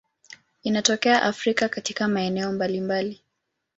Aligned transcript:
Inatokea 0.63 1.21
Afrika 1.23 1.69
katika 1.69 2.07
maeneo 2.07 2.51
mbalimbali. 2.51 3.21